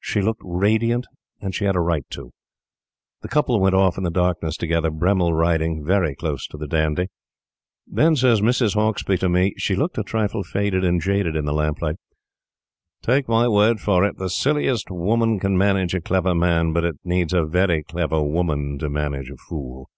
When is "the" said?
3.20-3.28, 4.02-4.10, 6.56-6.66, 11.44-11.52, 14.16-14.30